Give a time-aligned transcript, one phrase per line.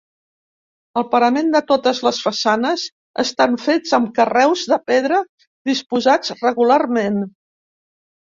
[0.99, 2.85] El parament de totes les façanes
[3.23, 5.19] estan fets amb carreus de pedra
[5.73, 7.21] disposats regularment.